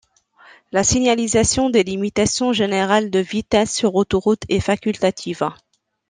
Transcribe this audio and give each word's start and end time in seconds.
La 0.71 0.83
signalisation 0.83 1.69
des 1.69 1.83
limitations 1.83 2.53
générales 2.53 3.11
de 3.11 3.19
vitesse 3.19 3.71
sur 3.75 3.93
autoroute 3.93 4.41
est 4.49 4.59
facultative. 4.59 5.45